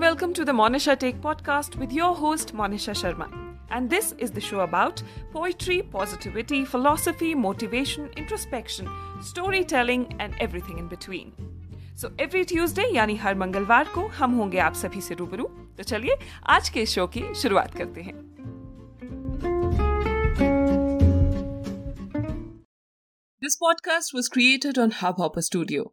[0.00, 3.28] welcome to the Monisha Take podcast with your host Monisha Sharma.
[3.70, 5.02] And this is the show about
[5.32, 8.88] poetry, positivity, philosophy, motivation, introspection,
[9.22, 11.32] storytelling and everything in between.
[12.00, 15.44] So every Tuesday यानी हर मंगलवार को हम होंगे आप सभी से रूबरू
[15.76, 16.16] तो चलिए
[16.54, 18.24] आज के शो की शुरुआत करते हैं
[23.42, 25.92] This podcast was created on Hubhopper Studio.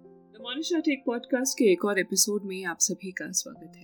[0.41, 3.83] Monisha tech podcast के एक और एपिसोड में आप सभी का स्वागत है।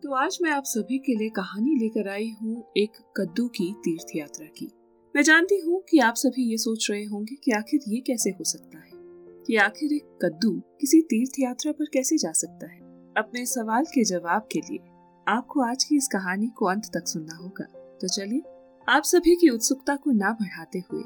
[0.00, 4.06] तो आज मैं आप सभी के लिए कहानी लेकर आई हूँ एक कद्दू की तीर्थ
[4.16, 4.72] यात्रा की।
[5.16, 8.44] मैं जानती हूँ कि आप सभी ये सोच रहे होंगे कि आखिर ये कैसे हो
[8.44, 8.90] सकता है?
[9.46, 12.80] कि आखिर एक कद्दू किसी तीर्थ यात्रा पर कैसे जा सकता है?
[13.16, 14.78] अपने सवाल के जवाब के लिए
[15.28, 17.64] आपको आज की इस कहानी को अंत तक सुनना होगा।
[18.00, 18.42] तो चलिए,
[18.88, 21.02] आप सभी की उत्सुकता को ना बढ़ाते हुए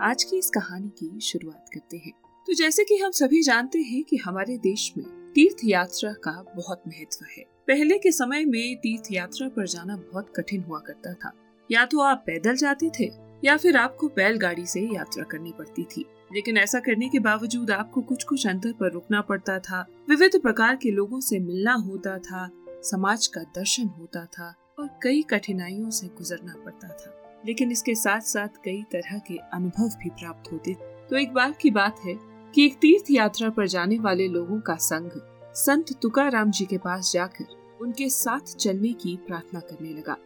[0.00, 4.04] आज की इस कहानी की शुरुआत करते हैं। तो जैसे कि हम सभी जानते हैं
[4.04, 9.02] कि हमारे देश में तीर्थ यात्रा का बहुत महत्व है। पहले के समय में तीर्थ
[9.12, 11.32] यात्रा पर जाना बहुत कठिन हुआ करता था।
[11.70, 13.10] या तो आप पैदल जाते थे,
[13.44, 18.00] या फिर आपको बैलगाड़ी से यात्रा करनी पड़ती थी। लेकिन ऐसा करने के बावजूद आपको
[18.00, 22.50] कुछ कुछ अंतर पर रुकना पड़ता था, विविध प्रकार के लोगों से मिलना होता था,
[22.68, 28.20] समाज का दर्शन होता था और कई कठिनाइयों से गुजरना पड़ता था। लेकिन इसके साथ
[28.20, 30.76] साथ कई तरह के अनुभव भी प्राप्त होते।
[31.10, 34.74] तो एक बार की बात है कि एक तीर्थ यात्रा पर जाने वाले लोगों का
[34.82, 35.10] संघ
[35.56, 37.44] संत तुकाराम जी के पास जाकर
[37.80, 40.16] उनके साथ चलने की प्रार्थना करने लगा।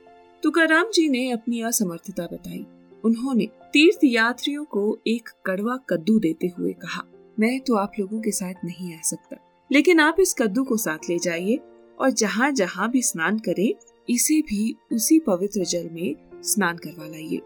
[0.42, 2.64] तुकाराम जी ने अपनी असमर्थता बताई।
[3.04, 7.02] उन्होंने तीर्थ यात्रियों को एक कड़वा कद्दू देते हुए कहा,
[7.38, 9.36] मैं तो आप लोगों के साथ नहीं आ सकता,
[9.70, 11.58] लेकिन आप इस कद्दू को साथ ले जाइए
[11.98, 13.72] और जहाँ जहाँ भी स्नान करें,
[14.08, 17.40] इसे भी उसी पवित्र जल में स्नान करवा लाइए।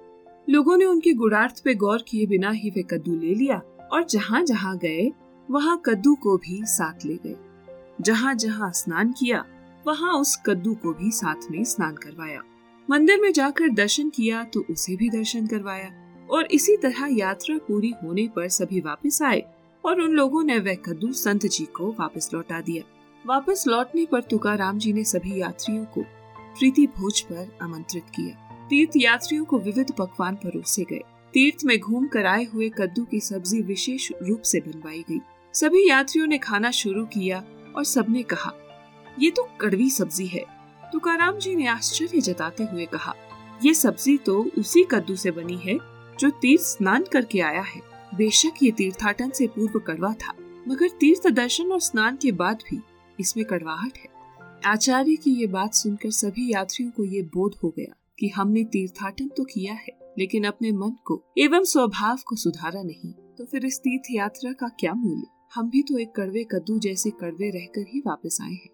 [0.48, 3.60] लोगों ने उनके गुणार्थ पे गौर किए बिना ही वे कद्दू ले लिया
[3.94, 5.12] और जहाँ जहाँ गए,
[5.50, 7.36] वहाँ कद्दू को भी साथ ले गए।
[8.00, 9.44] जहाँ जहाँ स्नान किया,
[9.86, 12.42] वहाँ उस कद्दू को भी साथ में स्नान करवाया।
[12.90, 15.90] मंदिर में जाकर दर्शन किया तो उसे भी दर्शन करवाया।
[16.30, 19.42] और इसी तरह यात्रा पूरी होने पर सभी वापस आए,
[19.84, 22.82] और उन लोगों ने वह कद्दू संत जी को वापस लौटा दिया।
[23.26, 26.02] वापस लौटने पर तुकाराम जी ने सभी यात्रियों को
[26.58, 31.00] प्रीति भोज पर आमंत्रित किया। तीर्थ यात्रियों को विविध पकवान परोसे गए।
[31.34, 35.20] तीर्थ में घूम कर आए हुए कद्दू की सब्ज़ी विशेष रूप से बनवाई गई।
[35.54, 37.42] सभी यात्रियों ने खाना शुरू किया
[37.76, 38.52] और सबने कहा,
[39.18, 40.44] ये तो कड़वी सब्ज़ी है।
[40.92, 43.14] तुकाराम जी ने आश्चर्य जताते हुए कहा,
[43.60, 45.78] ये सब्ज़ी तो उसी कद्दू से बनी है
[46.18, 47.80] जो तीर्थ स्नान करके आया है।
[48.14, 50.34] बेशक ये तीर्थाटन से पूर्व कड़वा था,
[50.68, 52.80] मगर तीर्थ दर्शन और स्नान के बाद भी
[53.18, 54.08] इसमें कड़वाहट है।
[54.66, 59.28] आचार्य की ये बात सुनकर सभी यात्रियों को ये बोध हो गया। कि हमने तीर्थाटन
[59.28, 63.78] तो किया है, लेकिन अपने मन को एवं स्वभाव को सुधारा नहीं। तो फिर इस
[63.78, 65.26] तीर्थ यात्रा का क्या मूल्य?
[65.54, 68.68] हम भी तो एक कड़वे कद्दू जैसे कड़वे रहकर ही वापस आए हैं।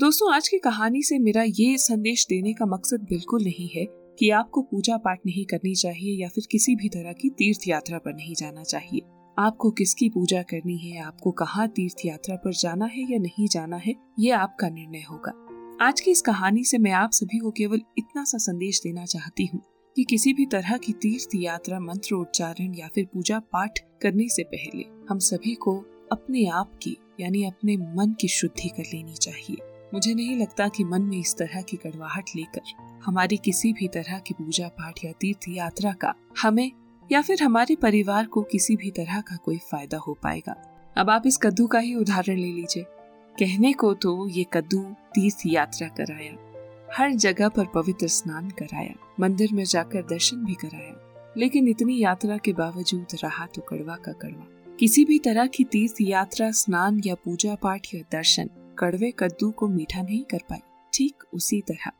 [0.00, 3.86] दोस्तों, आज की कहानी से मेरा ये संदेश देने का मकसद बिल्कुल नहीं है
[4.18, 7.98] कि आपको पूजा पाठ नहीं करनी चाहिए या फिर किसी भी तरह की तीर्थ यात्रा
[7.98, 9.00] पर नहीं जाना चाहिए।
[9.38, 13.76] आपको किसकी पूजा करनी है, आपको कहाँ तीर्थ यात्रा पर जाना है या नहीं जाना
[13.76, 15.32] है, ये आपका निर्णय होगा।
[15.80, 19.46] आज की इस कहानी से मैं आप सभी को केवल इतना सा संदेश देना चाहती
[19.46, 19.60] हूँ
[19.96, 24.42] कि किसी भी तरह की तीर्थ यात्रा, मंत्र उच्चारण या फिर पूजा पाठ करने से
[24.44, 25.76] पहले हम सभी को
[26.12, 29.56] अपने आप की, यानी अपने मन की शुद्धि कर लेनी चाहिए।
[29.94, 34.18] मुझे नहीं लगता कि मन में इस तरह की कड़वाहट लेकर हमारी किसी भी तरह
[34.18, 36.70] की पूजा पाठ या तीर्थ यात्रा का हमें
[37.12, 40.56] या फिर हमारे परिवार को किसी भी तरह का कोई फ़ायदा हो पाएगा।
[40.96, 42.84] अब आप इस कद्दू का ही उदाहरण ले लीजिए।
[43.38, 44.80] कहने को तो ये कद्दू
[45.14, 46.52] तीर्थ यात्रा कराया।
[46.96, 52.36] हर जगह पर पवित्र स्नान कराया। मंदिर में जाकर दर्शन भी कराया। लेकिन इतनी यात्रा
[52.36, 57.14] के बावजूद रहा तो कड़वा का कड़वा। किसी भी तरह की तीर्थ यात्रा, स्नान या
[57.14, 60.58] पूजा पाठ या दर्शन कड़वे कद्दू को मीठा नहीं कर पाई।
[60.94, 61.90] ठीक उसी तरह।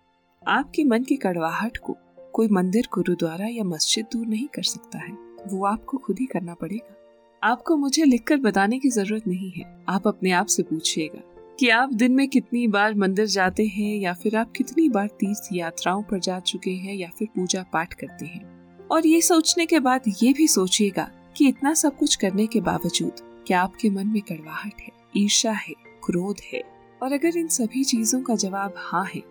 [0.48, 1.96] आपके मन की कड़वाहट को
[2.32, 5.12] कोई मंदिर, गुरुद्वारा या मस्जिद दूर नहीं कर सकता है।
[5.46, 6.96] वो आपको खुद ही करना पड़ेगा।
[7.44, 11.22] आपको मुझे लिखकर बताने की ज़रूरत नहीं है। आप अपने आप से पूछिएगा
[11.60, 15.48] कि आप दिन में कितनी बार मंदिर जाते हैं या फिर आप कितनी बार तीर्थ
[15.52, 19.80] यात्राओं पर जा चुके हैं या फिर पूजा पाठ करते हैं। और ये सोचने के
[19.80, 24.20] बाद ये भी सोचिएगा कि इतना सब कुछ करने के बावजूद क्या आपके मन में
[24.22, 25.74] कड़वाहट है ईर्षा है,
[26.04, 26.62] क्रोध है?
[27.02, 29.22] और अगर इन सभी चीज़ों का जवाब हाँ है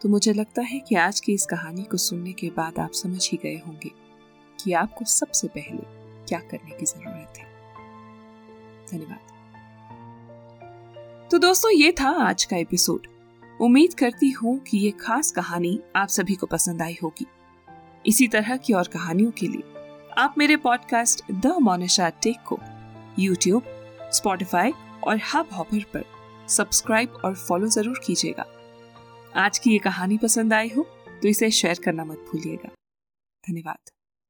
[0.00, 3.28] तो मुझे लगता है कि आज की इस कहानी को सुनने के बाद आप समझ
[3.30, 3.90] ही गए होंगे
[4.64, 7.44] कि आपको सबसे पहले क्या करने की ज़रूरत है?
[8.88, 9.34] धन्यवाद।
[11.30, 13.06] तो दोस्तों, ये था आज का एपिसोड।
[13.60, 17.26] उम्मीद करती हूँ कि ये खास कहानी आप सभी को पसंद आई होगी।
[18.04, 19.62] इसी तरह की और कहानियों के लिए
[20.18, 22.58] आप मेरे पॉडकास्ट द मोनिशा टेक को
[23.18, 23.62] यूट्यूब
[24.12, 24.72] स्पॉटिफाई
[25.04, 26.04] और हब हॉपर पर
[26.48, 28.44] सब्सक्राइब और फॉलो ज़रूर कीजिएगा।
[29.36, 30.82] आज की ये कहानी पसंद आई हो
[31.22, 32.68] तो इसे शेयर करना मत भूलिएगा।
[33.44, 33.90] धन्यवाद।